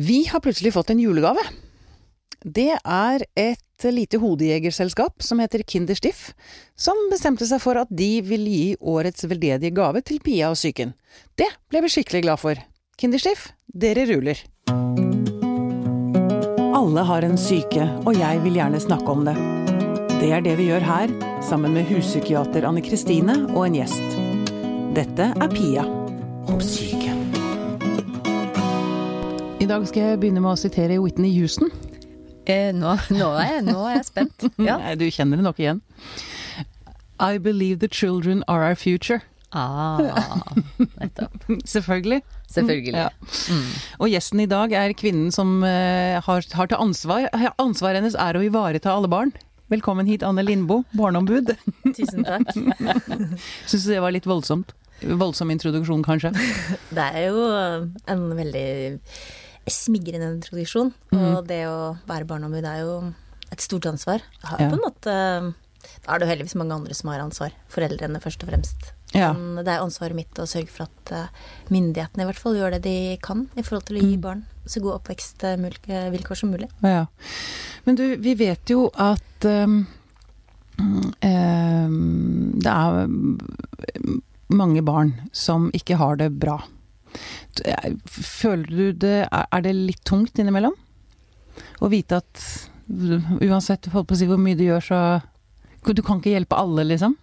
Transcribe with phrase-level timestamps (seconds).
[0.00, 1.42] Vi har plutselig fått en julegave.
[2.44, 6.36] Det er et lite hodejegerselskap som heter Kinderstiff,
[6.78, 10.92] som bestemte seg for at de vil gi årets veldedige gave til Pia og psyken.
[11.34, 12.60] Det ble vi skikkelig glad for.
[12.94, 14.44] Kinderstiff, dere ruler.
[16.78, 19.34] Alle har en syke, og jeg vil gjerne snakke om det.
[20.20, 24.18] Det er det vi gjør her, sammen med huspsykiater Anne Kristine og en gjest.
[24.94, 25.90] Dette er Pia
[26.46, 26.97] om syke.
[29.68, 31.68] I dag skal jeg begynne med å sitere Whitney Houston.
[32.48, 34.44] Eh, nå, nå, er jeg, nå er jeg spent.
[34.64, 34.78] Ja.
[34.80, 35.82] Nei, du kjenner det nok igjen.
[37.20, 39.18] I believe the children are our future.
[39.52, 40.00] Ah,
[41.02, 41.44] nettopp.
[41.74, 42.22] Selvfølgelig.
[42.48, 42.94] Selvfølgelig.
[42.96, 43.10] Ja.
[44.00, 47.26] Og gjesten i dag er kvinnen som uh, har, har til ansvar
[47.60, 49.34] Ansvaret hennes er å ivareta alle barn.
[49.68, 51.52] Velkommen hit, Anne Lindboe, barneombud.
[51.98, 52.56] Tusen takk.
[52.56, 54.72] Syns du det var litt voldsomt?
[55.04, 56.32] Voldsom introduksjon, kanskje?
[56.88, 57.44] Det er jo
[58.08, 58.64] en veldig
[59.72, 60.30] smigrende
[61.12, 61.36] Mm.
[61.36, 63.14] Og det å være barneombud er jo
[63.50, 64.20] et stort ansvar.
[64.44, 64.68] Har Ja.
[64.68, 65.54] på en måte
[66.04, 67.52] Da er det jo heldigvis mange andre som har ansvar.
[67.70, 68.92] Foreldrene først og fremst.
[69.14, 69.32] Ja.
[69.32, 71.28] Men det er ansvaret mitt å sørge for at eh,
[71.70, 74.82] myndighetene i hvert fall gjør det de kan i forhold til å gi barn så
[74.84, 76.68] gode oppvekstvilkår som mulig.
[76.82, 77.06] Ja.
[77.86, 79.86] Men du, vi vet jo at um,
[81.24, 83.08] um, det er
[84.48, 86.58] mange barn som ikke har det bra.
[88.08, 90.74] Føler du det Er det litt tungt innimellom?
[91.82, 92.42] Å vite at
[92.88, 95.00] uansett holdt på å si, hvor mye du gjør, så
[95.84, 97.16] Du kan ikke hjelpe alle, liksom?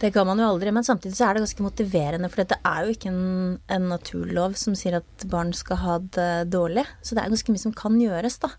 [0.00, 2.28] Det kan man jo aldri, men samtidig så er det ganske motiverende.
[2.28, 6.50] For det er jo ikke en, en naturlov som sier at barn skal ha det
[6.52, 6.84] dårlig.
[7.00, 8.50] Så det er ganske mye som kan gjøres, da.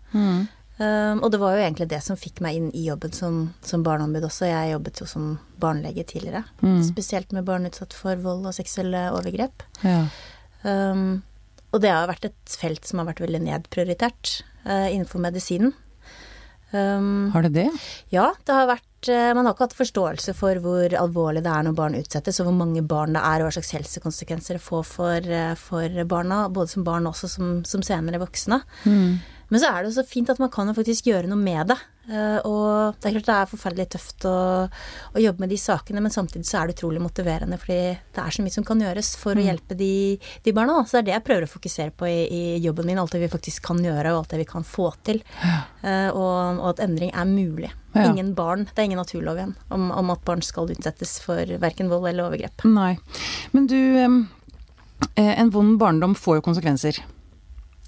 [0.78, 3.82] Um, og det var jo egentlig det som fikk meg inn i jobben som, som
[3.86, 4.46] barneombud også.
[4.46, 6.44] Jeg jobbet jo som barnelege tidligere.
[6.86, 9.66] Spesielt med barn utsatt for vold og seksuelle overgrep.
[9.82, 10.04] Ja.
[10.62, 11.24] Um,
[11.74, 15.74] og det har vært et felt som har vært veldig nedprioritert uh, innenfor medisinen.
[16.70, 17.70] Um, Har det det?
[18.12, 21.64] ja, det har vært uh, Man har ikke hatt forståelse for hvor alvorlig det er
[21.64, 24.84] når barn utsettes, og hvor mange barn det er, og hva slags helsekonsekvenser det får
[24.84, 28.60] for, uh, for barna, både som barn og også som, som senere voksne.
[29.48, 31.70] Men så er det jo så fint at man kan jo faktisk gjøre noe med
[31.70, 31.76] det.
[32.08, 34.34] Eh, Og det er klart det er forferdelig tøft å,
[34.68, 37.78] å jobbe med de sakene, men samtidig så er det utrolig motiverende, fordi
[38.16, 39.90] det er så mye som kan gjøres for å hjelpe de,
[40.44, 40.78] de barna.
[40.84, 43.20] Så det er det jeg prøver å fokusere på i, i jobben min, alt det
[43.24, 45.20] vi faktisk kan gjøre, og alt det vi kan få til.
[45.42, 45.58] Ja.
[46.12, 47.72] Og, og at endring er mulig.
[47.96, 48.04] Ja.
[48.12, 51.88] Ingen barn, det er ingen naturlov igjen om, om at barn skal utsettes for verken
[51.92, 52.64] vold eller overgrep.
[52.68, 52.98] Nei.
[53.56, 57.00] Men du, eh, en vond barndom får jo konsekvenser.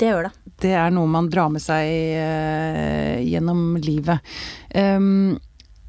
[0.01, 0.33] Det gjør det.
[0.65, 4.25] det er noe man drar med seg uh, gjennom livet.
[4.73, 5.37] Um,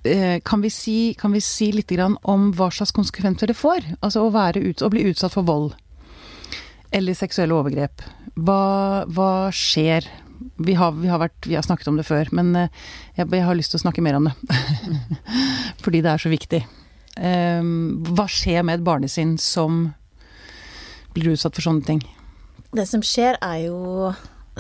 [0.03, 3.87] uh, kan, vi si, kan vi si litt om hva slags konsekvenser det får?
[4.01, 5.71] Altså å, ut, å bli utsatt for vold
[6.91, 8.03] eller seksuelle overgrep.
[8.35, 10.07] Hva, hva skjer?
[10.61, 12.85] Vi har, vi, har vært, vi har snakket om det før, men eh,
[13.15, 14.35] jeg, jeg har lyst til å snakke mer om det.
[15.83, 16.61] Fordi det er så viktig.
[17.15, 19.89] Um, hva skjer med et barnesinn som
[21.15, 22.03] blir utsatt for sånne ting?
[22.71, 24.11] Det som skjer er jo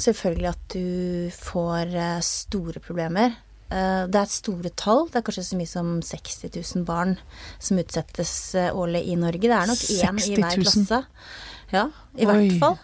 [0.01, 3.37] selvfølgelig at du får eh, store problemer.
[3.71, 5.05] Eh, Det er store tall.
[5.11, 7.15] Det er kanskje så mye som 60 000 barn
[7.59, 9.41] som utsettes eh, årlig i Norge.
[9.47, 10.63] Det er nok én i hver 000?
[10.65, 11.01] klasse.
[11.71, 11.85] Ja,
[12.19, 12.31] i Oi.
[12.31, 12.79] hvert fall.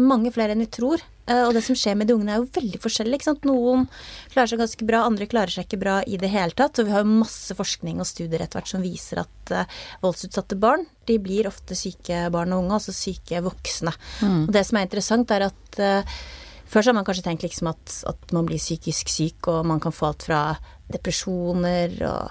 [0.00, 1.02] Mange flere enn vi tror.
[1.28, 3.18] Eh, Og det som skjer med de ungene er jo veldig forskjellig.
[3.18, 3.44] Ikke sant?
[3.48, 3.86] Noen
[4.32, 6.80] klarer seg ganske bra, andre klarer seg ikke bra i det hele tatt.
[6.80, 10.56] Og vi har jo masse forskning og studier etter hvert som viser at eh, voldsutsatte
[10.60, 13.92] barn de blir ofte syke barn og unge, altså syke voksne.
[14.48, 16.18] Og det som er interessant, er at eh,
[16.68, 19.80] før så har man kanskje tenkt liksom at, at man blir psykisk syk, og man
[19.80, 20.40] kan få alt fra
[20.92, 22.30] depresjoner og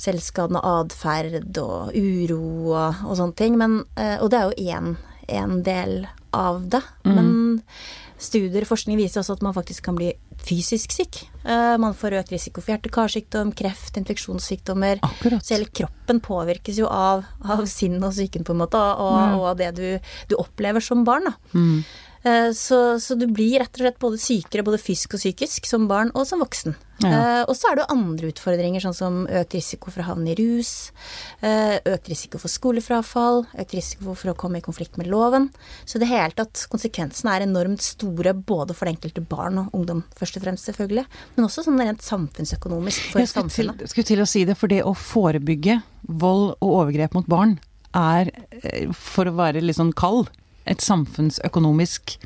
[0.00, 3.56] selvskadende atferd og uro og, og sånne ting.
[3.60, 3.78] Men,
[4.20, 6.82] og det er jo én, del av det.
[7.08, 7.32] Men
[8.18, 10.12] studier og forskning viser også at man faktisk kan bli
[10.42, 11.20] fysisk syk.
[11.44, 15.00] Eh, Man får økt risiko for hjerte-karsykdom, kreft, infeksjonssykdommer.
[15.06, 15.42] Akkurat.
[15.44, 19.48] Så hele kroppen påvirkes jo av, av sinnet og psyken, på en måte, og, og
[19.52, 19.86] av det du,
[20.30, 21.30] du opplever som barn.
[21.30, 21.34] Da.
[21.54, 21.96] Eh,
[22.56, 26.10] Så, så du blir rett og slett både sykere, både fysisk og psykisk, som barn
[26.14, 26.76] og som voksen.
[27.04, 27.10] Ja.
[27.12, 30.32] Eh, Og så er det jo andre utfordringer, sånn som økt risiko for å havne
[30.32, 30.90] i rus,
[31.46, 35.50] eh, økt risiko for skolefrafall, økt risiko for å komme i konflikt med loven.
[35.86, 39.70] Så i det hele tatt, konsekvensene er enormt store både for det enkelte barn og
[39.78, 41.06] ungdom, først og fremst selvfølgelig,
[41.36, 44.22] men også sånn rent samfunnsøkonomisk for Jeg skulle til, samfunnet.
[44.26, 47.60] å si det, for det å forebygge vold og overgrep mot barn
[47.94, 48.30] er,
[48.62, 50.28] eh, for å være litt sånn kald,
[50.68, 52.16] et samfunnsøkonomisk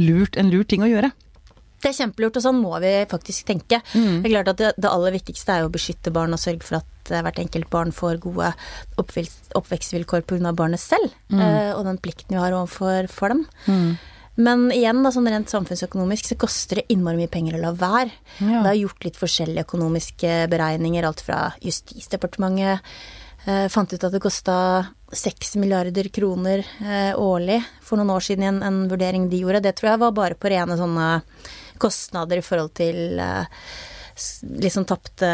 [0.00, 1.12] lurt, en lurt ting å gjøre.
[1.82, 3.78] Det er kjempelurt, og sånn må vi faktisk tenke.
[3.94, 4.22] Mm.
[4.22, 6.78] Det er klart at det, det aller viktigste er å beskytte barn og sørge for
[6.80, 8.48] at eh, hvert enkelt barn får gode
[8.98, 10.52] oppvekst, oppvekstvilkår pga.
[10.56, 11.40] barnet selv, Mm.
[11.40, 13.46] eh, og den plikten vi har overfor for dem.
[14.36, 18.10] Men igjen, da, sånn rent samfunnsøkonomisk så koster det innmari mye penger å la være.
[18.40, 18.62] Ja.
[18.64, 22.80] Det er gjort litt forskjellige økonomiske beregninger, alt fra Justisdepartementet
[23.46, 24.56] eh, fant ut at det kosta
[25.14, 29.62] seks milliarder kroner eh, årlig for noen år siden i en, en vurdering de gjorde.
[29.64, 31.10] Det tror jeg var bare på rene sånne
[31.82, 33.46] kostnader i forhold til eh,
[34.16, 35.28] liksom tapte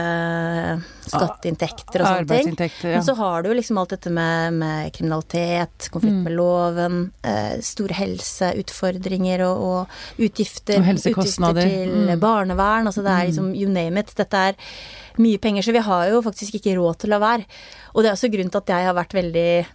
[1.07, 2.71] skatteinntekter og sånne ting.
[2.83, 2.97] Ja.
[2.97, 6.23] Men så har du liksom alt dette med, med kriminalitet, konflikt Mm.
[6.25, 11.63] med loven, eh, store helseutfordringer og, og utgifter, Og helsekostnader.
[11.63, 12.21] utgifter til Mm.
[12.21, 12.87] barnevern.
[12.87, 14.15] Altså det er liksom you name it.
[14.15, 14.55] Dette er
[15.19, 17.45] mye penger, så vi har jo faktisk ikke råd til å la være.
[17.95, 19.67] Og det er også grunnen til at jeg har vært veldig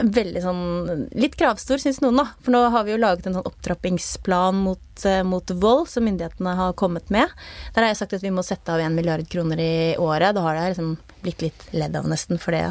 [0.00, 2.26] Veldig sånn Litt kravstor, syns noen, da.
[2.40, 6.54] For nå har vi jo laget en sånn opptrappingsplan mot, eh, mot vold som myndighetene
[6.56, 7.28] har kommet med.
[7.74, 10.34] Der har jeg sagt at vi må sette av 1 milliard kroner i året.
[10.34, 12.64] Da har det liksom blitt litt ledd av nesten, fordi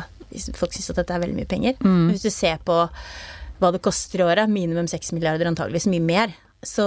[0.57, 1.77] folk syns at dette er veldig mye penger.
[1.81, 2.09] Mm.
[2.11, 2.87] Hvis du ser på
[3.59, 6.85] hva det koster i året, minimum seks milliarder, antageligvis mye mer, så,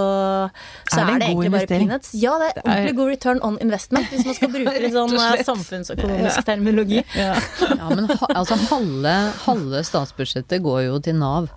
[0.91, 2.11] så Er det er, det egentlig bare peanuts.
[2.15, 5.45] Ja, det er ordentlig god return on investment, hvis man skal bruke litt sånn eh,
[5.49, 7.01] samfunnsøkonomisk terminologi.
[7.23, 7.37] Ja.
[7.63, 9.15] Ja, men ha, altså halve,
[9.47, 11.49] halve statsbudsjettet går jo til Nav.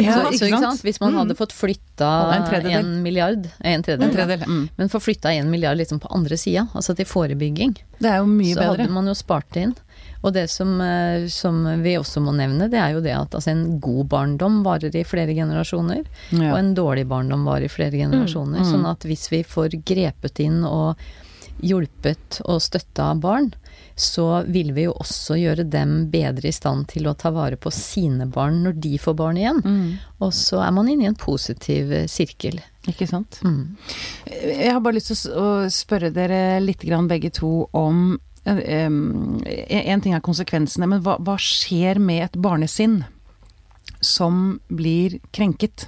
[0.00, 0.82] Ja, så, så, ikke sant?
[0.86, 4.06] Hvis man hadde fått flytta En en milliard En tredjedel.
[4.06, 4.14] En ja.
[4.16, 4.48] tredjedel.
[4.48, 4.62] Mm.
[4.78, 8.26] Men få flytta en milliard liksom på andre sida, altså til forebygging, Det er jo
[8.30, 8.70] mye så bedre.
[8.86, 9.74] hadde man jo spart inn.
[10.22, 13.50] Og det som, eh, som vi også må nevne, det er jo det at altså,
[13.52, 16.04] en god barndom varer i flere generasjoner.
[16.30, 16.52] Ja.
[16.52, 18.62] Og en dårlig barndom varer i flere generasjoner.
[18.62, 18.70] Mm, mm.
[18.70, 21.00] Sånn at hvis vi får grepet inn og
[21.62, 23.52] hjulpet og støtta barn,
[23.94, 27.70] så vil vi jo også gjøre dem bedre i stand til å ta vare på
[27.74, 29.60] sine barn når de får barn igjen.
[29.64, 29.88] Mm.
[30.24, 32.60] Og så er man inne i en positiv eh, sirkel.
[32.90, 33.38] Ikke sant.
[33.46, 33.76] Mm.
[34.26, 40.14] Jeg har bare lyst til å spørre dere litt grann begge to om En ting
[40.16, 43.02] er konsekvensene, men hva, hva skjer med et barnesinn
[44.02, 45.86] som blir krenket?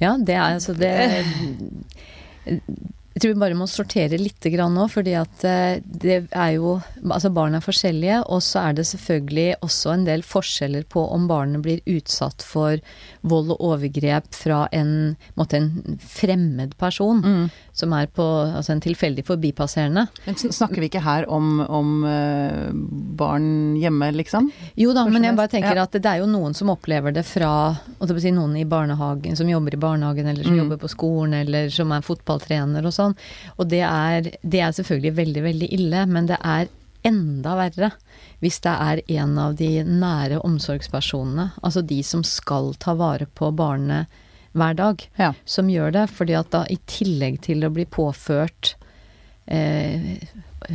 [0.00, 0.92] Ja, det er altså det
[2.46, 7.28] Jeg tror vi bare må sortere litt nå, fordi at eh, det er jo Altså
[7.34, 11.60] barn er forskjellige, og så er det selvfølgelig også en del forskjeller på om barnet
[11.66, 12.78] blir utsatt for
[13.22, 17.20] vold og overgrep fra en, en fremmed person,
[17.72, 20.06] som er på Altså en tilfeldig forbipasserende.
[20.26, 22.70] Men Snakker vi ikke her om, om eh,
[23.20, 24.50] barn hjemme, liksom?
[24.80, 25.84] Jo da, men jeg bare tenker ja.
[25.88, 27.52] at det er jo noen som opplever det fra
[28.00, 30.58] si, Noen i barnehagen, som jobber i barnehagen, eller som Mm.
[30.64, 33.14] jobber på skolen, eller som er fotballtrener og sånn.
[33.58, 36.68] Og det er, det er selvfølgelig veldig, veldig ille, men det er
[37.06, 37.92] enda verre
[38.40, 43.50] hvis det er en av de nære omsorgspersonene, altså de som skal ta vare på
[43.52, 44.06] barnet
[44.56, 45.32] hver dag, Ja.
[45.44, 46.06] som gjør det.
[46.10, 48.74] fordi at da i tillegg til å bli påført
[49.46, 50.16] eh,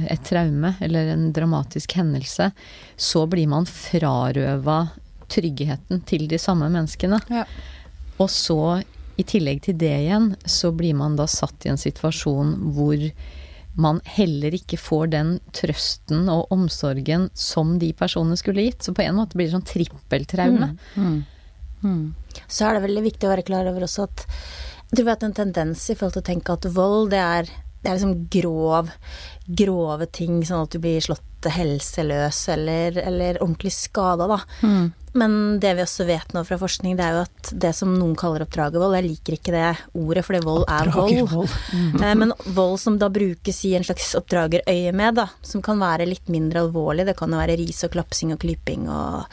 [0.09, 2.51] et traume eller en dramatisk hendelse,
[2.97, 4.89] så blir man frarøva
[5.27, 7.19] tryggheten til de samme menneskene.
[7.29, 7.45] Ja.
[8.19, 8.83] Og så,
[9.17, 13.00] i tillegg til det igjen, så blir man da satt i en situasjon hvor
[13.75, 18.86] man heller ikke får den trøsten og omsorgen som de personene skulle gitt.
[18.86, 20.72] Så på en måte blir det sånn trippeltraume.
[20.95, 21.18] Mm.
[21.83, 22.06] Mm.
[22.48, 24.25] Så er det veldig viktig å være klar over også at
[24.86, 27.19] jeg tror vi har hatt en tendens i forhold til å tenke at vold, det
[27.19, 27.48] er,
[27.81, 28.92] det er liksom grov,
[29.62, 34.39] grove ting, sånn at du blir slått helseløs eller, eller ordentlig skada, da.
[35.15, 38.17] Men det vi også vet nå fra forskning, det er jo at det som noen
[38.19, 41.31] kaller oppdragervold, jeg liker ikke det ordet, fordi vold er vold.
[41.72, 41.95] Mm.
[42.05, 46.27] Eh, Men vold som da brukes i en slags oppdragerøyemed, da, som kan være litt
[46.31, 49.24] mindre alvorlig, det kan jo være ris og klapsing og klyping og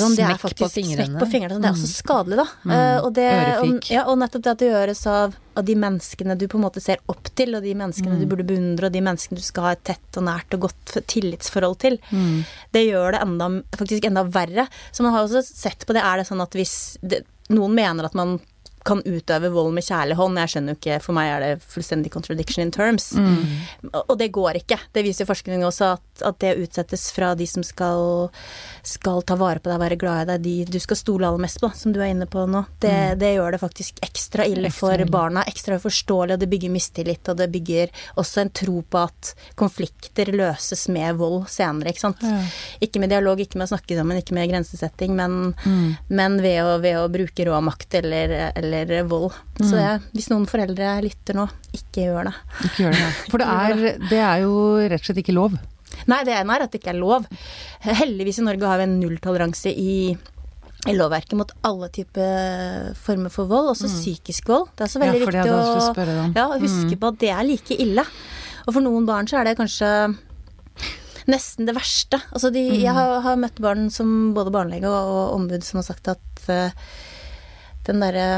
[0.00, 0.16] sånn.
[0.16, 1.06] Det er faktisk, på fingrene.
[1.06, 1.54] smekk på fingrene.
[1.54, 1.62] sånn.
[1.62, 2.46] Det er også skadelig, da.
[2.64, 2.74] Mm.
[2.74, 3.26] Uh, Og, det,
[3.60, 6.64] og, ja, og nettopp det at det gjøres av, av de menneskene du på en
[6.64, 9.62] måte ser opp til, og de menneskene du burde beundre, og de menneskene du skal
[9.68, 12.44] ha et tett og nært og godt tillitsforhold til, Mm.
[12.72, 14.68] det gjør det enda, faktisk enda verre.
[14.92, 18.04] Så man har også sett på det, er det sånn at hvis det, noen mener
[18.04, 18.40] at man
[18.84, 20.38] kan utøve vold med kjærlig hånd.
[20.40, 23.10] Jeg skjønner jo ikke, for meg er det fullstendig contradiction in terms.
[23.92, 24.76] Og og det går ikke.
[24.94, 28.28] Det viser forskning også, at, at det utsettes fra de som skal,
[28.86, 31.58] skal ta vare på deg, være glad i deg, de du skal stole aller mest
[31.62, 32.64] på, som du er inne på nå.
[32.82, 35.08] Det, det gjør det faktisk ekstra ille Ekstra for ille.
[35.10, 35.44] barna.
[35.50, 40.30] Ekstra uforståelig, og det bygger mistillit, og det bygger også en tro på at konflikter
[40.34, 42.22] løses med vold senere, ikke sant.
[42.22, 42.42] Ja.
[42.84, 45.54] Ikke med dialog, ikke med å snakke sammen, ikke med grensesetting, men,
[46.12, 48.73] men ved, å, ved å bruke rå makt eller, eller
[49.10, 49.30] vold.
[49.60, 52.34] Så jeg, hvis noen foreldre lytter nå, ikke gjør det.
[52.68, 53.08] Ikke gjør det.
[53.30, 54.52] For det er, det er jo
[54.82, 55.56] rett og slett ikke lov.
[56.10, 57.26] Nei, det ene er at det ikke er lov.
[57.86, 59.96] Heldigvis i Norge har vi en nulltoleranse i
[60.84, 64.66] i lovverket mot alle typer former for vold, også psykisk vold.
[64.74, 68.04] Det er også veldig Ja, viktig å ja, huske på at det er like ille.
[68.66, 69.88] Og for noen barn så er det kanskje
[71.30, 72.20] nesten det verste.
[72.36, 75.88] Altså de, Jeg har, har møtt barn som både barnelege og, og ombud som har
[75.88, 76.68] sagt at uh,
[77.88, 78.28] den derre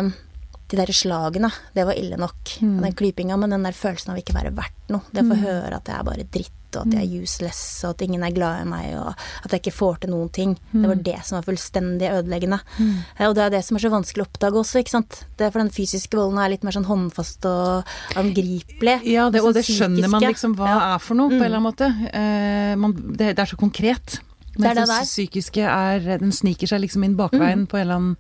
[0.68, 2.56] de der slagene, det var ille nok.
[2.60, 2.76] Mm.
[2.82, 5.02] Den klypinga, men den der følelsen av ikke være verdt noe.
[5.12, 7.92] Det å få høre at jeg er bare dritt, og at jeg er useless, og
[7.94, 9.12] at ingen er glad i meg, og
[9.46, 10.56] at jeg ikke får til noen ting.
[10.72, 12.58] Det var det som var fullstendig ødeleggende.
[12.82, 15.20] Eh, Og det er det som er så vanskelig å oppdage også, ikke sant.
[15.38, 17.86] Det er for den fysiske volden er litt mer sånn håndfast og
[18.20, 18.98] angripelig.
[19.08, 20.94] Ja, det, og det Sånn skjønner man liksom hva Ja.
[20.96, 21.88] er for noe, på en eller annen måte.
[22.12, 24.18] Eh, man, det, det er så konkret.
[24.56, 27.94] Det Mens det det psykiske er Den sniker seg liksom inn bakveien på en eller
[28.00, 28.16] annen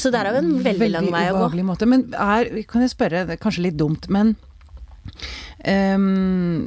[0.00, 1.64] Så der er jo en veldig, lang vei å gå.
[1.68, 1.88] måte.
[1.88, 4.34] Men er, kan jeg spørre, det er kanskje litt dumt, men
[5.68, 6.66] um,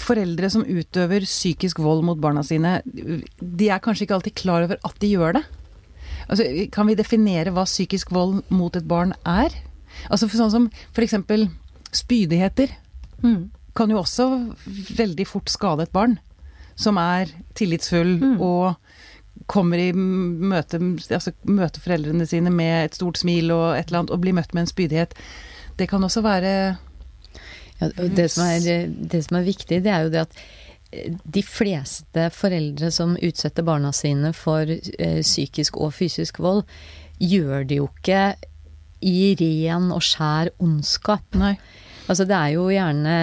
[0.00, 4.80] foreldre som utøver psykisk vold mot barna sine, de er kanskje ikke alltid klar over
[4.82, 5.44] at de gjør det?
[6.28, 9.52] Altså, kan vi definere hva psykisk vold mot et barn er?
[10.08, 11.18] Altså for sånn som f.eks.
[11.92, 12.78] spydigheter
[13.22, 13.50] Mm.
[13.76, 14.24] kan jo også
[14.98, 16.16] veldig fort skade et barn
[16.74, 18.72] som er tillitsfull og
[19.50, 20.78] kommer i møte,
[21.10, 24.54] altså møter foreldrene sine med et stort smil og et eller annet, og blir møtt
[24.54, 25.14] med en spydighet.
[25.78, 26.54] Det kan også være
[27.80, 30.36] Ja, og det, som er, det som er viktig, det er jo det at
[30.92, 36.62] eh, de fleste foreldre som utsetter barna sine for eh, psykisk og fysisk vold,
[37.18, 38.20] gjør det jo ikke
[39.02, 41.26] i ren og skjær ondskap.
[41.34, 41.56] Nei.
[42.06, 43.16] Altså det er jo gjerne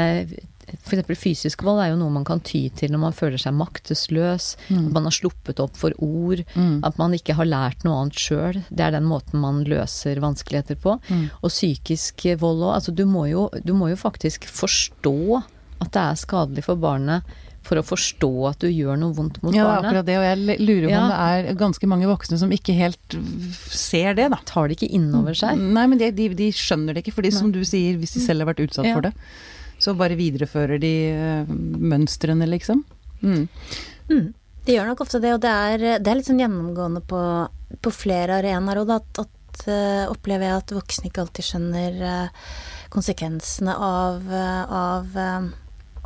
[0.86, 1.06] F.eks.
[1.20, 4.92] fysisk vold er jo noe man kan ty til når man føler seg maktesløs, at
[4.96, 6.80] man har sluppet opp for ord, Mm.
[6.88, 8.64] at man ikke har lært noe annet sjøl.
[8.72, 11.00] Det er den måten man løser vanskeligheter på.
[11.10, 11.30] Mm.
[11.44, 12.74] Og psykisk vold òg.
[12.80, 15.44] Altså du må, jo, du må jo faktisk forstå
[15.82, 17.24] at det er skadelig for barnet
[17.62, 19.84] for å forstå at du gjør noe vondt mot Ja, barnet.
[19.84, 21.02] Ja, akkurat det, og jeg lurer på Ja.
[21.04, 23.16] om det er ganske mange voksne som ikke helt
[23.70, 24.40] ser det, da.
[24.46, 25.58] Tar det ikke inn over seg.
[25.60, 28.42] Nei, men de, de, de skjønner det ikke, fordi som du sier, hvis de selv
[28.46, 28.94] har vært utsatt Ja.
[28.96, 29.14] for det,
[29.80, 31.52] så bare viderefører de eh,
[31.94, 32.84] mønstrene, liksom.
[33.22, 33.46] Mm.
[34.10, 34.28] Mm.
[34.66, 37.22] De gjør nok ofte det, og det er, det er litt sånn gjennomgående på,
[37.82, 38.82] på flere arenaer.
[38.84, 42.52] Og at, at uh, opplever jeg at voksne ikke alltid skjønner uh,
[42.94, 45.18] konsekvensene av, uh, av,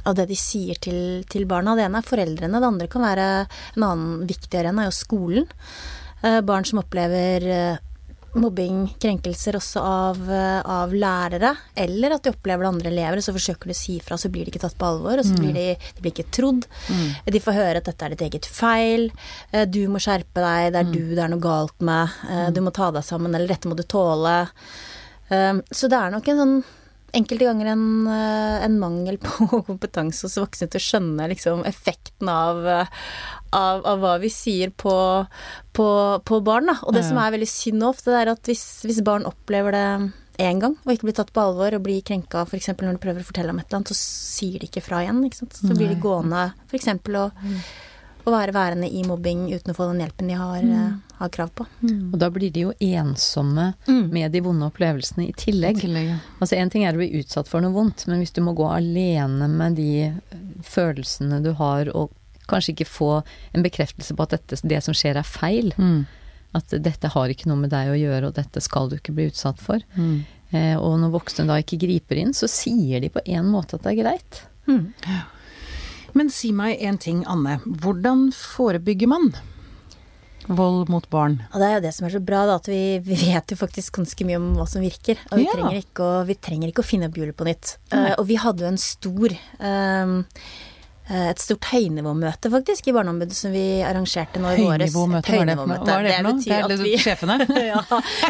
[0.06, 1.75] av det de sier til, til barna.
[1.75, 5.50] Det ene er foreldrene, det andre kan være en annen viktig arena, jo skolen.
[6.24, 7.44] Eh, barn som opplever
[8.33, 13.23] mobbing, krenkelser også av, eh, av lærere, eller at de opplever det andre elever, og
[13.25, 15.37] så forsøker de å si fra, så blir de ikke tatt på alvor, og så
[15.37, 16.65] blir de, de blir ikke trodd.
[17.25, 19.11] De får høre at dette er ditt eget feil,
[19.51, 22.61] eh, du må skjerpe deg, det er du det er noe galt med, eh, du
[22.61, 24.47] må ta deg sammen, eller dette må du tåle.
[25.33, 26.63] Så det er nok en sånn
[27.13, 32.29] enkelte ganger en, eh, en mangel på kompetanse hos voksne til å skjønne liksom, effekten
[32.32, 32.88] av, eh,
[33.53, 34.96] av, av hva vi sier på,
[35.77, 35.88] på,
[36.25, 36.72] på barn.
[36.72, 36.79] Da.
[36.84, 37.10] Og det Ja.
[37.12, 39.88] som er veldig synd ofte, det er at hvis, hvis barn opplever det
[40.41, 42.72] én gang og ikke blir tatt på alvor og blir krenka f.eks.
[42.74, 43.98] når de prøver å fortelle om et eller annet, så
[44.41, 45.20] sier de ikke fra igjen.
[45.29, 45.46] Ikke?
[45.53, 46.89] Så blir de gående f.eks.
[46.89, 47.27] å
[48.25, 51.50] å være værende i mobbing uten å få den hjelpen de har, eh, har krav
[51.56, 51.65] på.
[52.13, 54.10] Og da blir de jo ensomme Mm.
[54.12, 55.80] med de vonde opplevelsene i tillegg.
[55.82, 56.18] Tillegg, ja.
[56.39, 58.65] Altså En ting er å bli utsatt for noe vondt, men hvis du må gå
[58.72, 60.13] alene med de eh,
[60.62, 62.12] følelsene du har, og
[62.48, 66.06] kanskje ikke få en bekreftelse på at dette, det som skjer er feil, Mm.
[66.56, 69.30] at dette har ikke noe med deg å gjøre, og dette skal du ikke bli
[69.32, 69.80] utsatt for.
[69.98, 70.25] Mm.
[70.53, 73.82] Eh, og når voksne da ikke griper inn, så sier de på en måte at
[73.84, 74.42] det er greit.
[74.68, 74.94] Mm.
[76.13, 77.60] Men si meg en ting, Anne.
[77.65, 79.32] Hvordan forebygger man
[80.48, 81.39] vold mot barn?
[81.53, 83.58] Og det er jo det som er så bra, da, at vi, vi vet jo
[83.60, 85.17] faktisk ganske mye om hva som virker.
[85.32, 85.55] Og vi, Ja.
[85.55, 87.77] trenger, ikke å, vi trenger ikke å finne opp hjulet på nytt.
[87.93, 90.13] Uh, og vi hadde jo en stor eh,
[91.12, 94.93] et stort høynivåmøte, faktisk, i Barneombudet som vi arrangerte nå i våres.
[94.93, 95.83] Høynivåmøte, hva er det for noe?
[95.83, 97.36] Det Det er vi- sjefene?
[97.74, 97.81] ja,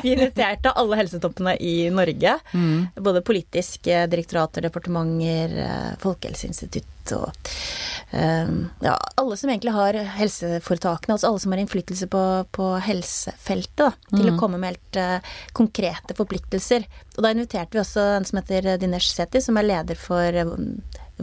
[0.01, 2.39] vi inviterte alle helsetoppene i Norge.
[2.53, 2.87] Mm.
[2.95, 7.29] Både politiske direktorater, departementer, eh, Folkehelseinstitutt og
[8.15, 8.47] eh,
[8.81, 12.21] ja, alle som egentlig har helseforetakene, altså alle som har innflytelse på,
[12.55, 16.87] på helsefeltet, da, til å komme med helt eh, konkrete forpliktelser.
[17.17, 20.55] Og da inviterte vi også en som heter Dinesh Seti, som er leder for eh,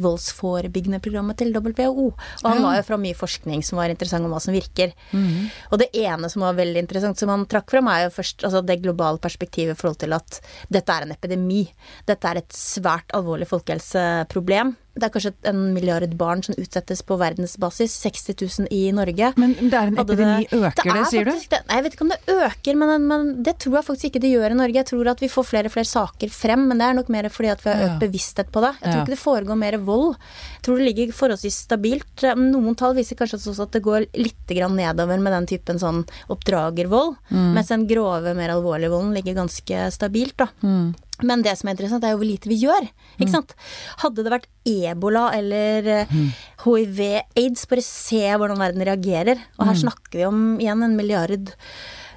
[0.02, 2.10] voldsforebyggende programmet til WHO.
[2.10, 4.94] Og han var jo fra mye forskning som var interessant om hva som virker.
[5.12, 5.48] Mm.
[5.70, 8.64] Og det ene som var veldig interessant, som han trakk fram, er jo først altså
[8.66, 10.40] det globale perspektivet i forhold til at
[10.72, 11.64] dette er en epidemi.
[12.08, 14.74] Dette er et svært alvorlig folkehelseproblem.
[15.00, 17.94] Det er kanskje en milliard barn som utsettes på verdensbasis.
[18.04, 19.32] 60 000 i Norge.
[19.40, 20.46] Men det er en epidemi.
[20.50, 21.30] det- Øker det, det sier du?
[21.32, 21.50] faktisk.
[21.68, 24.32] Nei, jeg vet ikke om det øker, men, men det tror jeg faktisk ikke det
[24.34, 24.74] gjør i Norge.
[24.80, 27.28] Jeg tror at vi får flere og flere saker frem, men det er nok mer
[27.32, 28.74] fordi at vi har økt bevissthet på det.
[28.82, 30.14] Jeg tror ikke det foregår mer vold.
[30.60, 32.24] Jeg tror det ligger forholdsvis stabilt.
[32.36, 36.04] Noen tall viser kanskje også at det går litt grann nedover med den typen sånn
[36.28, 37.54] oppdragervold, Mm.
[37.54, 40.48] mens den grove, mer alvorlige volden ligger ganske stabilt, da.
[40.62, 40.94] Mm.
[41.26, 42.90] Men det som er interessant, er jo hvor lite vi gjør.
[43.18, 43.54] Ikke sant?
[44.02, 46.18] Hadde det vært ebola eller eh,
[46.64, 47.00] hiv,
[47.38, 49.40] aids, bare se hvordan verden reagerer.
[49.58, 51.52] Og her snakker vi om igjen en milliard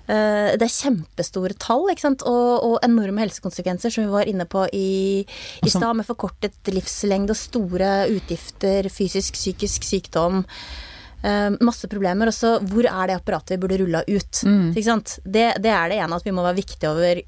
[0.04, 2.24] Eh, det er kjempestore tall ikke sant?
[2.28, 7.32] Og, og enorme helsekonsekvenser, som vi var inne på i, i stad, med forkortet livslengde
[7.32, 10.44] og store utgifter, fysisk, psykisk sykdom.
[11.24, 12.28] Uh, masse problemer.
[12.28, 14.42] Og så hvor er det apparatet vi burde rulla ut?
[14.44, 14.74] Mm.
[14.76, 17.22] Det, det, er det ene at vi må være viktige over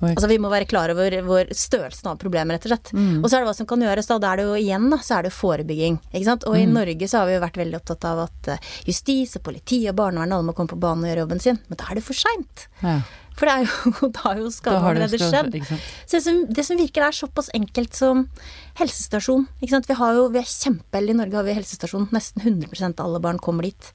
[0.00, 2.92] Altså Vi må være klar over vår størrelsen av problemet, rett og slett.
[2.94, 3.22] Mm.
[3.22, 4.18] Og så er det hva som kan gjøres, da.
[4.22, 6.00] Da er det jo igjen, da, så er det forebygging.
[6.12, 6.46] Ikke sant.
[6.48, 6.60] Og mm.
[6.62, 9.80] i Norge så har vi jo vært veldig opptatt av at eh, justis og politi
[9.90, 11.58] og barnevern alle må komme på banen og gjøre jobben sin.
[11.66, 12.68] Men da er det for seint.
[12.84, 13.00] Ja.
[13.38, 15.58] For det er jo, da har jo skaden allerede skjedd.
[16.06, 18.24] Så det som, det som, virker er såpass enkelt som
[18.80, 19.46] helsestasjon.
[19.60, 19.90] Ikke sant?
[19.90, 22.08] Vi har jo, vi er kjempeheldige i Norge, har vi helsestasjon.
[22.14, 23.92] Nesten 100 av alle barn kommer dit.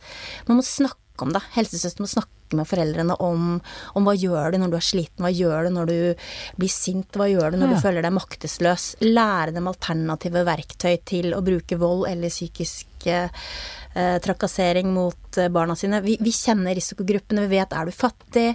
[0.47, 1.43] Man må snakke om det.
[1.57, 3.59] Helsesøster må snakke med foreldrene om,
[3.93, 6.25] om, hva gjør du når du er sliten, hva gjør du når du
[6.59, 7.77] blir sint, hva gjør du når ja.
[7.77, 8.87] du føler deg maktesløs.
[9.03, 13.29] Lære dem alternative verktøy til å bruke vold eller psykisk eh,
[13.93, 16.01] trakassering mot eh, barna sine.
[16.05, 18.51] Vi, vi, kjenner risikogruppene, vi vet er du fattig,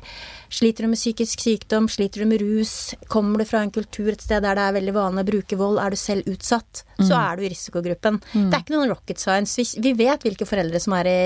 [0.48, 4.22] Sliter du med psykisk sykdom, sliter du med rus, kommer du fra en kultur et
[4.24, 6.86] sted der det er veldig vanlig å bruke vold, er du selv utsatt.
[7.06, 8.18] Så er du i risikogruppen.
[8.32, 8.48] Mm.
[8.48, 9.54] Det er ikke noen rocket science.
[9.58, 11.18] Vi, vi, vet hvilke foreldre som er i,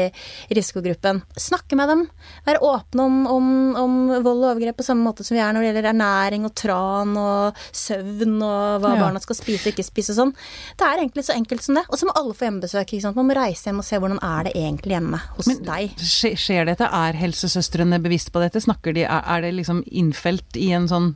[0.53, 1.23] i risikogruppen.
[1.41, 2.05] Snakke med dem.
[2.47, 3.49] Være åpne om, om,
[3.81, 6.55] om, vold og overgrep på samme måte som vi er når det gjelder ernæring og
[6.59, 9.01] tran og søvn og hva ja.
[9.01, 10.35] barna skal spise og ikke spise og sånn.
[10.79, 11.87] Det er egentlig så enkelt som det.
[11.89, 12.97] Og så må alle få hjemmebesøk.
[13.17, 15.97] Man må reise hjem og se hvordan er det egentlig hjemme hos Men, deg.
[16.13, 16.89] Skjer dette?
[17.03, 18.61] Er helsesøstrene bevisst på dette?
[18.63, 21.15] Snakker de er det liksom innfelt i en sånn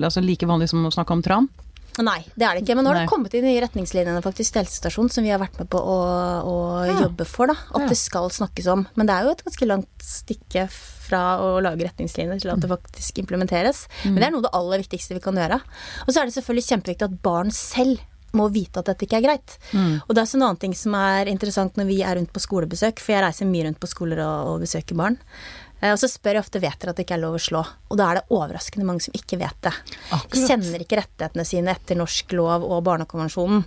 [0.00, 1.50] altså like vanlig som å snakke om tran?
[1.98, 2.76] Nei, det er det ikke.
[2.78, 5.58] Men nå har det kommet inn i retningslinjene faktisk til helsestasjonen som vi har vært
[5.60, 5.98] med på å,
[6.46, 6.56] å
[6.86, 6.96] ja.
[7.06, 7.50] jobbe for.
[7.50, 7.90] da, At ja.
[7.90, 8.86] det skal snakkes om.
[8.98, 12.70] Men det er jo et ganske langt stykke fra å lage retningslinjer til at det
[12.70, 13.86] faktisk implementeres.
[14.04, 14.12] Mm.
[14.12, 15.58] Men det er noe av det aller viktigste vi kan gjøre.
[16.06, 18.06] Og så er det selvfølgelig kjempeviktig at barn selv
[18.36, 19.56] må vite at dette ikke er greit.
[19.74, 19.96] Mm.
[20.04, 22.42] Og det er også en annen ting som er interessant når vi er rundt på
[22.42, 25.18] skolebesøk, for jeg reiser mye rundt på skoler og, og besøker barn.
[25.80, 27.64] Eh, og så spør jeg ofte vet dere at det ikke er lov å slå.
[27.90, 29.74] Og da er det overraskende mange som ikke vet det.
[30.10, 30.36] Akkurat.
[30.36, 33.64] De kjenner ikke rettighetene sine etter norsk lov og Barnekonvensjonen.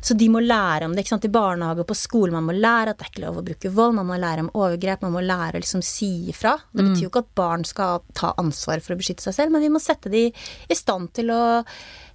[0.00, 1.28] Så de må lære om det ikke sant?
[1.28, 2.32] i barnehage og på skole.
[2.32, 4.52] Man må lære at det er ikke lov å bruke vold, man må lære om
[4.56, 6.56] overgrep, man må lære å liksom si ifra.
[6.72, 9.64] Det betyr jo ikke at barn skal ta ansvar for å beskytte seg selv, men
[9.64, 11.42] vi må sette de i stand til å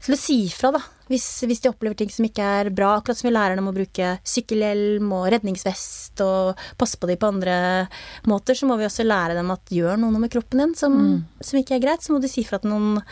[0.05, 0.81] til å si ifra, da.
[1.05, 2.95] Hvis, hvis, de opplever ting som ikke er bra.
[2.97, 7.29] Akkurat som vi lærer dem å bruke sykkelhjelm og redningsvest og passe på dem på
[7.29, 7.57] andre
[8.25, 11.43] måter, så må vi også lære dem at gjør noe med kroppen din som, mm.
[11.45, 13.03] som ikke er greit, så må du si fra til noen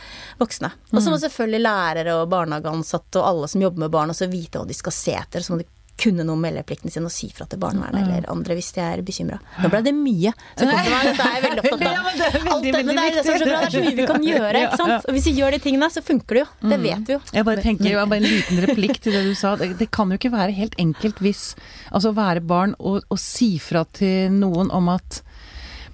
[0.42, 0.72] voksne.
[0.90, 1.22] Og så må mm.
[1.28, 4.96] selvfølgelig lærere og barnehageansatte og alle som jobber med barn også vite hva de skal
[4.96, 5.46] se etter.
[5.46, 8.06] Så må de kunne noe om meldeplikten sin og si fra til barnevernet ja.
[8.08, 9.38] eller andre hvis de er bekymra.
[9.62, 10.34] Nå ble det mye.
[10.58, 11.92] Så kom til meg, dette er jeg veldig opptatt av.
[11.94, 13.84] Ja, det er veldig, Alt det, det er, det, er så bra, det er så
[13.84, 14.62] mye vi kan gjøre.
[14.64, 15.08] ikke sant?
[15.08, 16.48] Og hvis vi gjør de tingene, så funker det jo.
[16.64, 16.88] Det mm.
[16.88, 17.20] vet vi jo.
[17.38, 19.54] Jeg bare tenker, jeg bare En liten replikk til det du sa.
[19.60, 21.46] Det, det kan jo ikke være helt enkelt hvis
[21.94, 25.22] Altså å være barn og, og si fra til noen om at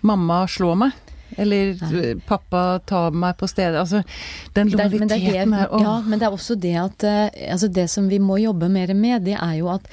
[0.08, 1.09] mamma slår meg.
[1.38, 2.16] Eller Nei.
[2.26, 3.80] 'pappa tar meg på stedet'.
[3.80, 4.04] Altså,
[4.54, 8.20] den lojaliteten her Ja, men det er også det at eh, altså Det som vi
[8.20, 9.86] må jobbe mer med, det er jo at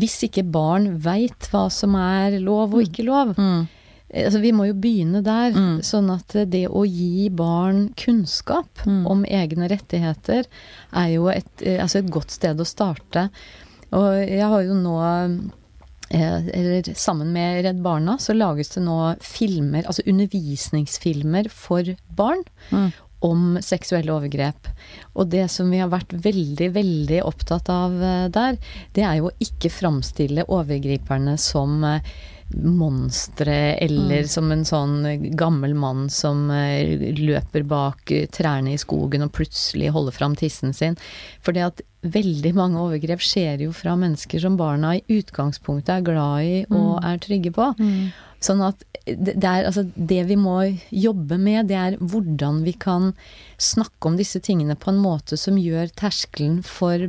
[0.00, 2.86] hvis ikke barn veit hva som er lov og mm.
[2.88, 3.66] ikke lov mm.
[4.14, 5.56] Altså, vi må jo begynne der.
[5.56, 5.78] Mm.
[5.82, 9.00] Sånn at det å gi barn kunnskap mm.
[9.10, 10.46] om egne rettigheter
[10.94, 13.26] er jo et, eh, altså et godt sted å starte.
[13.90, 15.34] Og jeg har jo nå Eh,
[16.10, 22.44] eller sammen med Redd Barna så lages det nå filmer, altså undervisningsfilmer for barn.
[22.70, 22.92] Mm.
[23.24, 24.66] Om seksuelle overgrep.
[25.16, 28.58] Og det som vi har vært veldig, veldig opptatt av eh, der,
[28.92, 32.12] det er jo å ikke framstille overgriperne som eh,
[32.54, 34.28] monstre, eller mm.
[34.30, 34.96] som en sånn
[35.38, 40.98] gammel mann som løper bak trærne i skogen og plutselig holder fram tissen sin.
[41.42, 46.06] For det at veldig mange overgrep skjer jo fra mennesker som barna i utgangspunktet er
[46.06, 47.06] glad i og mm.
[47.10, 47.70] er trygge på.
[47.80, 48.12] Mm.
[48.44, 50.56] Sånn at det, er, altså, det vi må
[50.92, 53.12] jobbe med, det er hvordan vi kan
[53.60, 57.06] snakke om disse tingene på en måte som gjør terskelen for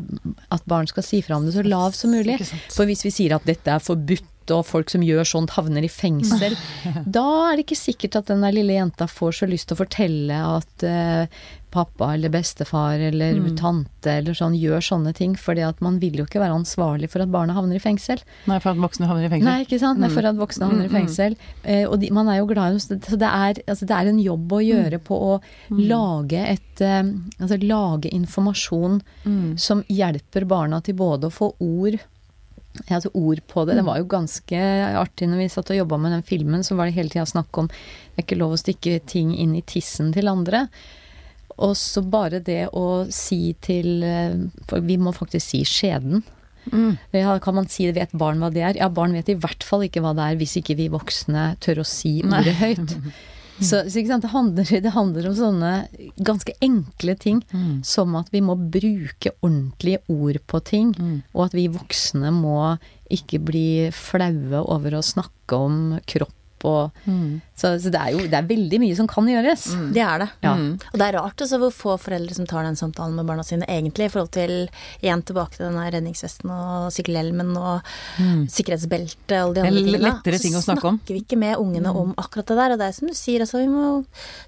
[0.55, 2.39] at barn skal si fra om det så lav som mulig.
[2.71, 5.91] For hvis vi sier at dette er forbudt og folk som gjør sånt havner i
[5.91, 6.57] fengsel.
[7.05, 9.81] Da er det ikke sikkert at den der lille jenta får så lyst til å
[9.83, 13.49] fortelle at uh, pappa eller bestefar eller mm.
[13.59, 17.31] tante eller sånn gjør sånne ting, for man vil jo ikke være ansvarlig for at
[17.33, 18.21] barna havner i fengsel.
[18.47, 19.49] Nei, for at voksne havner i fengsel.
[19.49, 19.99] Nei, ikke sant.
[20.01, 21.37] Nei, for at voksne havner i mm, mm, fengsel.
[21.63, 24.23] Eh, og de, man er jo glad i Så det er, altså, det er en
[24.23, 25.83] jobb å gjøre på å mm.
[25.91, 27.03] lage et eh,
[27.39, 29.55] Altså lage informasjon mm.
[29.59, 31.99] som hjelper barna til både å få ord
[32.83, 33.77] jeg hadde ord på det.
[33.79, 34.59] Det var jo ganske
[34.99, 37.57] artig når vi satt og jobba med den filmen, så var det hele tida snakk
[37.61, 40.65] om det er ikke lov å stikke ting inn i tissen til andre.
[41.55, 44.33] Og så bare det å si til eh,
[44.67, 46.25] For vi må faktisk si skjeden.
[46.71, 46.97] Mm.
[47.15, 47.95] Ja, kan man si det?
[47.95, 48.79] vet barn hva det er?
[48.79, 51.83] Ja, barn vet i hvert fall ikke hva det er hvis ikke vi voksne tør
[51.83, 52.97] å si ordet høyt.
[53.61, 54.01] Så, så?
[54.19, 55.87] Det, handler, det handler om sånne
[56.19, 57.83] ganske enkle ting, Mm.
[57.85, 61.23] som at vi må bruke ordentlige ord på ting, Mm.
[61.33, 62.77] og at vi voksne må
[63.09, 66.33] ikke bli flaue over å snakke om kropp
[66.65, 67.41] og Mm.
[67.55, 69.63] Så, så det er jo det er veldig mye som kan gjøres.
[69.95, 70.27] Det er det.
[70.43, 70.55] Ja.
[70.59, 70.73] Mm.
[70.91, 73.67] Og det er rart altså, hvor få foreldre som tar den samtalen med barna sine,
[73.71, 74.53] egentlig, i forhold til
[74.99, 77.93] igjen tilbake til denne redningsvesten og sykkelhjelmen og
[78.51, 80.03] sikkerhetsbeltet og de andre tingene.
[80.03, 80.99] lettere ting å snakke om.
[80.99, 82.75] Så snakker vi ikke med ungene om akkurat det der.
[82.75, 83.87] Og det er som du sier, altså, vi må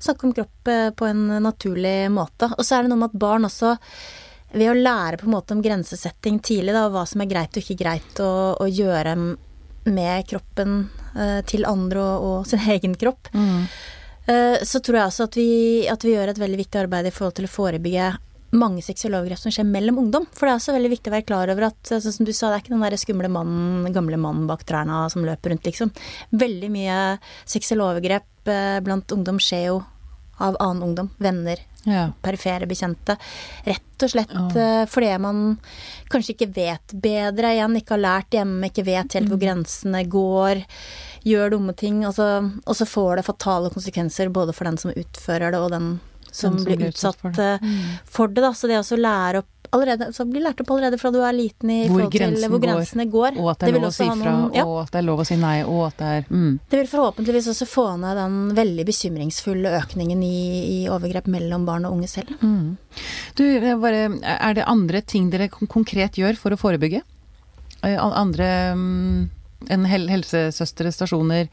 [0.04, 2.52] snakke om kropp eh, på en naturlig måte.
[2.58, 3.78] Og så er det noe med at barn også
[4.52, 7.56] ved å lære på en måte om grensesetting tidlig, da, og hva som er greit
[7.56, 9.16] og ikke greit å, å gjøre
[9.88, 10.88] med kroppen
[11.48, 13.68] til andre og, og sin egen kropp, Mm.
[14.28, 17.12] Eh, så tror jeg også at vi, at vi gjør et veldig viktig arbeid i
[17.16, 18.08] forhold til å forebygge
[18.60, 20.26] mange seksuelle overgrep som skjer mellom ungdom.
[20.36, 22.50] For det er også veldig viktig å være klar over at altså, som du sa,
[22.52, 25.92] det er ikke den der skumle mannen, gamle mannen bak trærne som løper rundt, liksom.
[26.36, 26.98] Veldig mye
[27.48, 28.52] seksuelle overgrep
[28.84, 29.78] blant ungdom skjer jo
[30.44, 32.10] av annen ungdom, venner, Ja.
[32.22, 33.16] perifere bekjente.
[33.64, 34.48] Rett og slett Ja.
[34.60, 35.58] eh, fordi man
[36.12, 39.32] kanskje ikke vet bedre igjen, ikke har lært hjemme, ikke vet helt Mm.
[39.32, 40.66] hvor grensene går,
[41.28, 42.28] gjør dumme ting, altså,
[42.66, 45.98] og så får det fatale konsekvenser både for den som utfører det og den
[46.32, 47.54] som, Den som blir utsatt utsatt for det.
[47.64, 47.78] Mm.
[48.06, 48.42] for det.
[48.44, 48.50] Da.
[48.54, 51.72] Så det å lære opp allerede, så blir lært opp allerede fra du er liten
[51.74, 53.40] i Hvor forhold til grensen hvor grensene går.
[53.42, 54.66] Og at det er lov å si fra, noen- ja.
[54.68, 56.52] og at det er lov å si nei, og at det er mm.
[56.70, 60.38] Det vil forhåpentligvis også få ned den veldig bekymringsfulle økningen i,
[60.76, 62.32] i overgrep mellom barn og unge selv.
[62.44, 62.78] Mm.
[63.40, 63.44] Du,
[63.82, 64.06] bare,
[64.38, 67.02] er det andre ting dere konkret gjør for å forebygge?
[67.84, 68.52] Eh, an- Andre
[69.70, 71.52] enn hel helsesøsterestasjoner.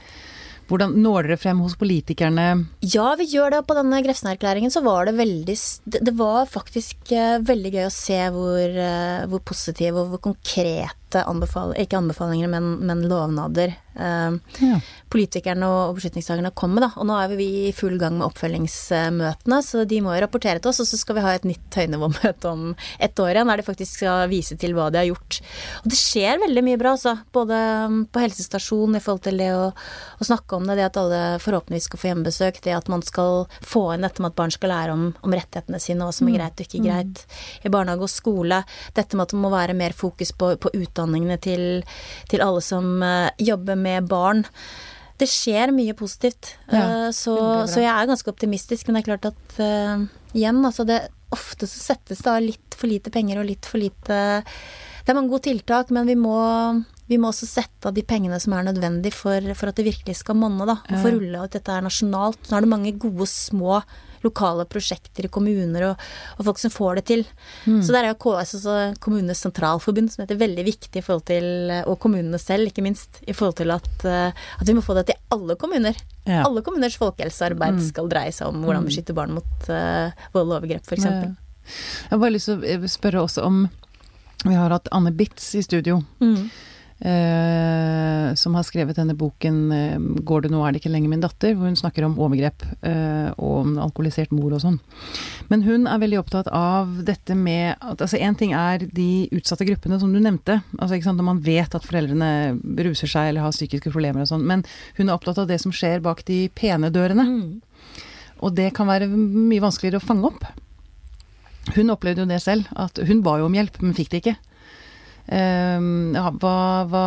[0.65, 2.47] Hvordan når dere frem hos politikerne?
[2.81, 3.63] Ja, vi gjør det.
[3.69, 8.21] På denne Grefsen-erklæringen så var det veldig Det, var faktisk eh, veldig gøy å se
[8.33, 14.79] hvor, eh, hvor positive og hvor konkrete anbefal, ikke anbefalinger, men, men lovnader Ja.
[15.13, 16.85] politikerne og, og beslutningstakerne kom med.
[16.87, 16.91] Da.
[16.99, 20.73] Og nå er vi i full gang med oppfølgingsmøtene, så de må jo rapportere til
[20.73, 20.83] oss.
[20.83, 24.01] Og så skal vi ha et nytt høynivåmøte om ett år igjen, der de faktisk
[24.01, 25.41] skal vise til hva de har gjort.
[25.83, 27.17] Og det skjer veldig mye bra, altså.
[27.35, 31.01] Både um, på helsestasjonen i forhold til det å, å snakke om det, det at
[31.01, 34.55] alle forhåpentligvis skal få hjemmebesøk, det at man skal få inn dette med at barn
[34.55, 37.25] skal lære om, om rettighetene sine, hva som er greit og ikke greit
[37.63, 38.61] i barnehage og skole.
[38.97, 41.65] Dette med at det må være mer fokus på, på utdanningene til,
[42.31, 44.45] til alle som eh, jobber med barn.
[45.21, 47.35] Det skjer mye positivt, Ja, eh, så,
[47.71, 48.89] så jeg er ganske optimistisk.
[48.89, 52.77] Men det er klart at uh, igjen, altså det Ofte så settes det av litt
[52.79, 56.37] for lite penger og litt for lite Det er mange gode tiltak, men vi må,
[57.11, 60.15] vi må også sette av de pengene som er nødvendig for, for at det virkelig
[60.21, 60.77] skal monne, da.
[60.87, 61.15] Og få Ja.
[61.17, 62.39] rulle ut dette her nasjonalt.
[62.47, 63.81] Nå er det mange gode, små
[64.25, 66.05] lokale prosjekter i kommuner og,
[66.39, 67.25] og folk som får det til.
[67.69, 67.81] Mm.
[67.85, 71.73] Så der er jo KS, altså Kommunenes Sentralforbund, som heter veldig viktig i forhold til
[71.85, 73.21] Og kommunene selv, ikke minst.
[73.29, 75.97] I forhold til at, eh, at vi må få det til alle kommuner.
[76.25, 76.43] Ja.
[76.45, 80.87] Alle kommuners folkehelsearbeid skal dreie seg om hvordan beskytte barn mot uh, vold og overgrep,
[80.89, 81.05] f.eks.
[81.05, 81.33] Ja.
[81.65, 83.65] Jeg har bare lyst til å eh, spørre også om
[84.45, 86.03] Vi har hatt Anne Bitz i studio.
[86.21, 86.49] Mm.
[87.01, 91.23] Eh, som har skrevet denne boken uh, 'Går det nå, er det ikke lenger min
[91.23, 94.79] datter', hvor hun snakker om overgrep uh, og om alkoholisert mor og sånn.
[95.51, 99.67] Men hun er veldig opptatt av dette med at altså Én ting er de utsatte
[99.67, 102.31] gruppene som du nevnte, altså ikke sant, når man vet at foreldrene
[102.87, 104.65] ruser seg eller har psykiske problemer og sånn, men
[104.99, 107.27] hun er opptatt av det som skjer bak de pene dørene.
[107.27, 108.05] Mm.
[108.45, 110.45] Og det kan være mye vanskeligere å fange opp.
[111.73, 114.37] Hun opplevde jo det selv, at hun ba jo om hjelp, men fikk det ikke.
[115.33, 116.57] Ehm, ja, hva,
[116.91, 117.05] hva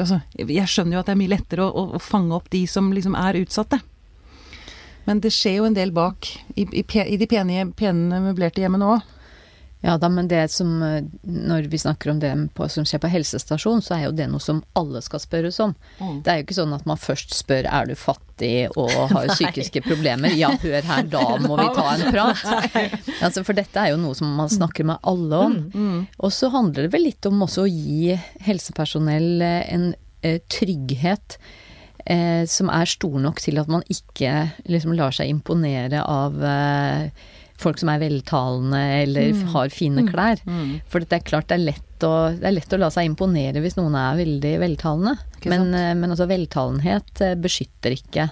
[0.00, 2.88] Altså, jeg skjønner jo at det er mye lettere å, å, fange opp de som
[2.94, 3.82] liksom er utsatte.
[5.06, 8.96] Men det skjer jo en del bak, i, i, i de pene, pene møblerte hjemmene
[8.96, 9.12] òg.
[9.84, 13.10] Ja da, men det som eh, Når vi snakker om det på, som skjer på
[13.12, 15.74] helsestasjon, så er jo det noe som alle skal spørres om.
[16.00, 16.22] Mm.
[16.24, 19.84] Det er jo ikke sånn at man først spør er du fattig og har psykiske
[19.84, 20.34] problemer.
[20.38, 22.42] Ja, hør her, da må vi ta en prat.
[23.20, 25.60] Altså, for dette er jo noe som man snakker med alle om.
[26.18, 28.16] Og så handler det vel litt om også å gi
[28.48, 29.90] helsepersonell eh, en
[30.24, 31.38] eh, trygghet
[32.06, 34.32] eh, som er stor nok til at man ikke
[34.70, 37.26] liksom lar seg imponere av eh,
[37.60, 40.42] folk som er veltalende eller har fine klær.
[40.90, 43.78] For det er klart det er, å, det er lett å la seg imponere hvis
[43.78, 45.16] noen er veldig veltalende.
[45.46, 48.30] Men, eh, men altså veltalenhet eh, beskytter ikke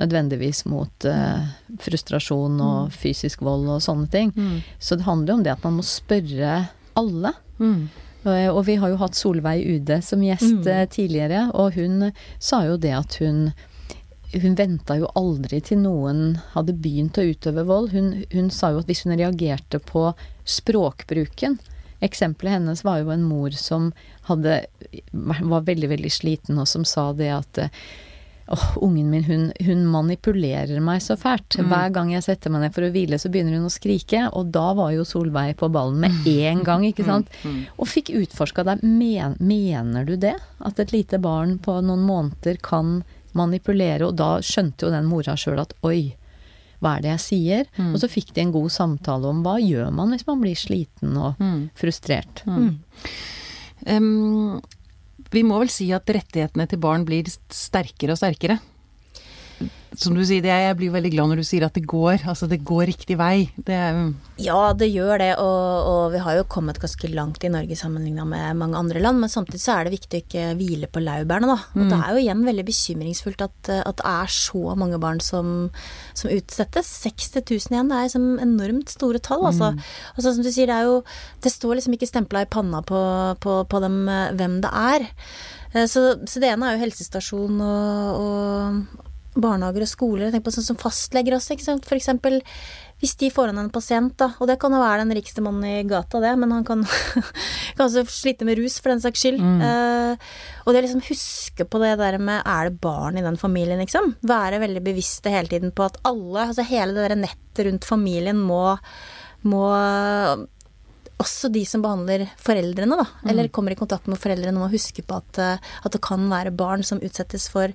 [0.00, 1.42] nødvendigvis mot uh,
[1.82, 4.30] frustrasjon og fysisk vold og sånne ting.
[4.80, 6.54] Så det handler jo om det at man må spørre
[6.96, 7.34] alle.
[7.58, 7.82] Mm.
[8.24, 10.88] Og vi har jo hatt Solveig Ude som gjest mm.
[10.94, 13.50] tidligere, og hun sa jo det at hun
[14.32, 17.90] hun venta jo aldri til noen hadde begynt å utøve vold.
[17.96, 20.10] Hun, hun sa jo at hvis hun reagerte på
[20.46, 21.58] språkbruken
[22.00, 23.90] Eksempelet hennes var jo en mor som
[24.28, 24.62] hadde,
[25.12, 27.82] var veldig, veldig sliten, og som sa det at eh,
[28.50, 31.54] Åh, ungen min, hun, hun manipulerer meg så fælt.
[31.54, 31.68] Mm.
[31.70, 34.24] Hver gang jeg setter meg ned for å hvile, så begynner hun å skrike.
[34.34, 37.30] Og da var jo Solveig på ballen med en gang, ikke sant.
[37.46, 37.60] Mm.
[37.78, 38.82] Og fikk utforska deg.
[38.82, 40.34] Men, mener du det?
[40.66, 43.04] At et lite barn på noen måneder kan
[43.38, 44.06] manipulere?
[44.08, 46.14] Og da skjønte jo den mora sjøl at oi,
[46.80, 47.66] hva er det jeg sier?
[47.76, 47.92] Mm.
[47.94, 51.16] Og så fikk de en god samtale om hva gjør man hvis man blir sliten
[51.20, 51.70] og Mm.
[51.76, 52.42] frustrert.
[53.86, 54.60] Em,
[55.30, 58.58] vi må vel si at rettighetene til barn blir sterkere og sterkere.
[59.98, 62.22] Som du sier, det, jeg blir veldig glad når du sier at det går.
[62.30, 63.50] Altså, det går riktig vei.
[63.56, 63.78] Det
[64.40, 68.24] Ja, det gjør det, og, og vi har jo kommet ganske langt i Norge sammenligna
[68.24, 71.50] med mange andre land, men samtidig så er det viktig å ikke hvile på laurbærene,
[71.50, 71.58] da.
[71.74, 75.68] Og det er jo igjen veldig bekymringsfullt at, at det er så mange barn som,
[76.14, 76.94] som utsettes.
[77.04, 79.74] 60 000 igjen, det er liksom enormt store tall, altså.
[80.16, 81.02] Og sånn som du sier, det er jo
[81.42, 83.00] Det står liksom ikke stempla i panna på,
[83.42, 85.06] på, på dem eh, hvem det er.
[85.74, 89.06] Eh, Så, så det ene er jo helsestasjon og, og
[89.42, 90.30] barnehager og skoler.
[90.30, 91.88] Tenk på sånn som fastleger også, ikke sant.
[91.88, 92.40] For eksempel
[93.00, 95.64] hvis de får an en pasient, da, og det kan jo være den rikeste mannen
[95.64, 96.82] i gata, det, men han kan,
[97.78, 99.40] kan også slite med rus for den saks skyld.
[99.40, 100.26] Eh,
[100.66, 103.80] og det å liksom huske på det der med er det barn i den familien,
[103.80, 104.12] liksom.
[104.28, 108.36] Være veldig bevisste hele tiden på at alle, altså hele det der nettet rundt familien
[108.36, 108.76] må,
[109.48, 109.64] må
[111.20, 115.18] også de som behandler foreldrene, da, eller kommer i kontakt med foreldrene, må huske på
[115.20, 117.72] at, eh, at det kan være barn som utsettes for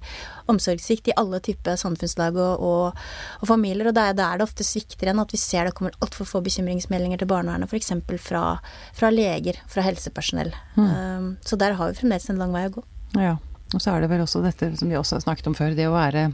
[0.52, 3.04] omsorgssvikt i alle typer samfunnslag og, og,
[3.42, 3.90] og familier.
[3.92, 6.44] Og det er der det ofte svikter igjen, at vi ser det kommer altfor få
[6.46, 7.94] bekymringsmeldinger til barnevernet, f.eks.
[8.26, 8.46] Fra,
[8.96, 10.54] fra leger, fra helsepersonell.
[10.78, 12.86] Um, så der har vi fremdeles en lang vei å gå.
[13.20, 13.36] Ja.
[13.74, 15.88] Og så er det vel også dette som vi også har snakket om før, det
[15.90, 16.30] å være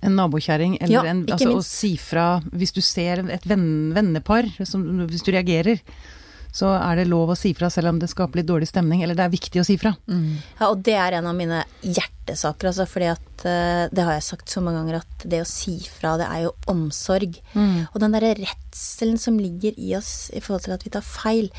[0.00, 4.48] en nabokjerring eller Ja, en Altså å si fra hvis du ser et venn, vennepar,
[4.68, 5.82] som, hvis du reagerer,
[6.56, 9.18] så er det lov å si fra selv om det skaper litt dårlig stemning, eller
[9.18, 9.92] det er viktig å si fra.
[10.08, 14.24] Ja, og det er en av mine hjertesaker, altså, fordi at eh, det har jeg
[14.30, 17.36] sagt så mange ganger at det å si fra, det er jo omsorg.
[17.92, 21.50] Og den derre redselen som ligger i oss i forhold til at vi tar feil.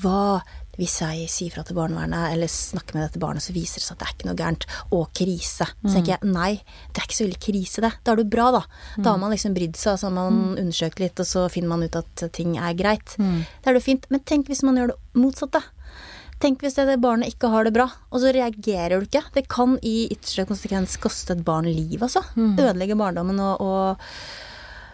[0.00, 0.40] Hva
[0.76, 3.96] hvis jeg sier fra til barnevernet, eller snakker med dette barnet, så viser det seg
[3.96, 4.66] at det er ikke noe gærent.
[4.92, 5.66] Og krise.
[5.82, 6.50] Så tenker jeg nei,
[6.92, 7.92] det er ikke så veldig krise, det.
[8.04, 8.62] Da er det bra, da.
[8.98, 11.86] Da har man liksom brydd seg, så har man undersøkt litt, og så finner man
[11.86, 13.16] ut at ting er greit.
[13.16, 14.04] Da er det fint.
[14.12, 15.62] Men tenk hvis man gjør det motsatte.
[16.38, 19.22] Tenk hvis det barnet ikke har det bra, og så reagerer du ikke.
[19.32, 22.20] Det kan i ytterste konsekvens koste et barn liv, altså.
[22.60, 23.96] Ødelegge barndommen og, og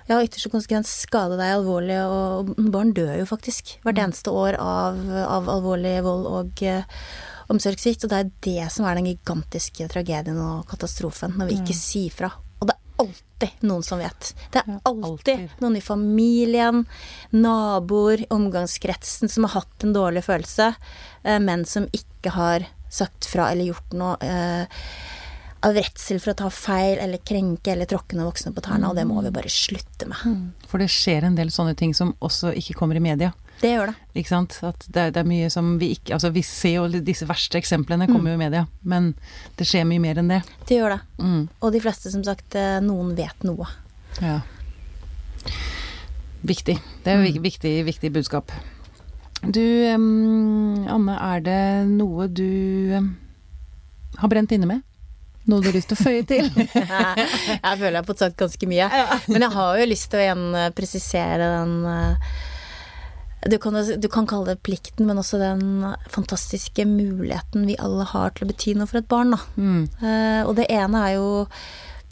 [0.08, 4.98] ja, ytterste konsekvens skade deg alvorlig, og barn dør jo faktisk hvert eneste år av,
[5.22, 7.04] av alvorlig vold og uh,
[7.52, 8.06] omsorgssvikt.
[8.06, 12.14] Og det er det som er den gigantiske tragedien og katastrofen, når vi ikke sier
[12.14, 12.32] fra.
[12.58, 14.34] Og det er alltid noen som vet.
[14.54, 16.84] Det er alltid noen i familien,
[17.34, 20.72] naboer, omgangskretsen som har hatt en dårlig følelse,
[21.26, 24.16] uh, men som ikke har sagt fra eller gjort noe.
[24.20, 24.66] eh,
[25.62, 28.96] av redsel for å ta feil eller krenke eller tråkke noen voksne på tærne, og
[28.98, 30.50] det må vi bare slutte med.
[30.66, 33.30] For det skjer en del sånne ting som også ikke kommer i media.
[33.62, 33.94] Det gjør det.
[34.18, 34.56] Ikke sant?
[34.66, 37.60] At det, er- det er mye som vi ikke Altså, vi ser jo disse verste
[37.60, 39.12] eksemplene kommer jo i media, men
[39.56, 40.40] det skjer mye mer enn det.
[40.66, 41.00] Det gjør det.
[41.22, 41.44] Mm.
[41.62, 43.68] Og de fleste, som sagt, eh, noen vet noe.
[44.18, 44.40] Ja.
[46.42, 46.78] Viktig.
[47.04, 48.50] Det er vik- viktig, viktig budskap.
[49.42, 49.62] Du,
[49.94, 53.16] um, Anne, er det noe du um,
[54.18, 54.82] har brent inne med?
[55.50, 56.48] Noe du har lyst til å føye til?
[56.54, 58.88] jeg føler jeg har fått sagt ganske mye.
[59.26, 62.34] Men jeg har jo lyst til å igjen eh, presisere den eh,
[63.50, 65.82] du kan, du kan kalle det plikten, men også den
[66.14, 69.34] fantastiske muligheten vi alle har til å bety noe for et barn.
[69.34, 69.40] Da.
[69.58, 69.80] Mm.
[69.98, 71.32] Eh, og det ene er jo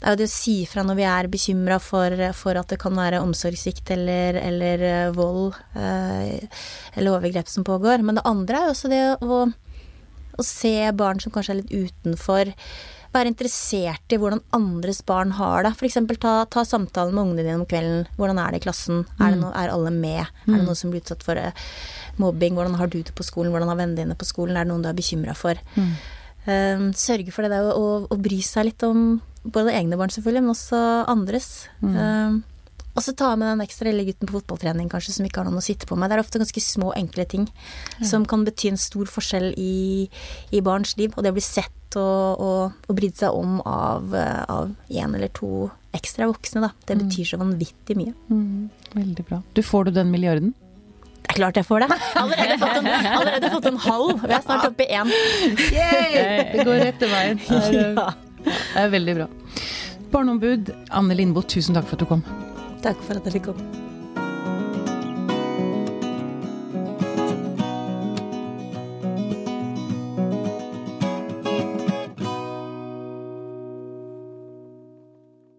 [0.01, 2.95] er jo det å si fra når vi er bekymra for, for at det kan
[2.97, 8.01] være omsorgssvikt eller, eller vold eller overgrep som pågår.
[8.01, 9.43] Men det andre er jo også det å,
[10.41, 12.49] å se barn som kanskje er litt utenfor.
[13.11, 15.73] Være interessert i hvordan andres barn har det.
[15.75, 15.97] F.eks.
[16.21, 18.05] Ta, ta samtalen med ungene dine om kvelden.
[18.15, 19.03] Hvordan er det i klassen?
[19.17, 20.29] Er, det no, er alle med?
[20.47, 21.51] Er det noen som blir utsatt for uh,
[22.21, 22.55] mobbing?
[22.55, 23.51] Hvordan har du det på skolen?
[23.51, 24.55] Hvordan har vennene dine på skolen?
[24.55, 25.59] Er det noen du er bekymra for?
[26.47, 30.13] Um, sørge for det der å, å, å bry seg litt om både egne barn
[30.13, 30.79] selvfølgelig, men også
[31.11, 31.51] andres.
[31.83, 32.41] Um,
[32.95, 35.61] og så ta med den ekstra lille gutten på fotballtrening kanskje, som ikke har noen
[35.61, 36.11] å sitte på med.
[36.11, 37.45] Det er ofte ganske små, enkle ting
[38.03, 40.09] som kan bety en stor forskjell i,
[40.51, 41.13] i barns liv.
[41.15, 45.15] Og det å bli sett og, og, og brydd seg om av, eh, av en
[45.15, 46.71] eller to ekstra voksne, da.
[46.87, 48.13] Det betyr så vanvittig mye.
[48.31, 49.41] Mm, veldig bra.
[49.55, 50.53] Du får du den milliarden?
[51.21, 51.97] Det er klart jeg får det.
[52.19, 54.23] Allerede fått en, allerede fått en halv.
[54.23, 55.11] Vi er snart oppe i én.
[56.51, 57.43] Det går rett til veien.
[58.01, 58.11] Ja.
[58.41, 59.27] Det er veldig bra.
[60.09, 62.23] Barneombud Anne Lindboe, tusen takk for at du kom.
[62.81, 63.57] Takk for at dere kom.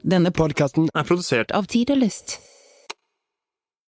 [0.02, 2.51] Denne podkasten er produsert av Tid og Lyst.